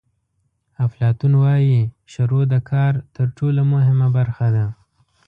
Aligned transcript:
افلاطون 0.85 1.33
وایي 1.43 1.79
شروع 2.13 2.43
د 2.53 2.55
کار 2.69 2.93
تر 3.15 3.27
ټولو 3.37 3.61
مهمه 3.73 4.07
برخه 4.17 4.47
ده. 4.55 4.65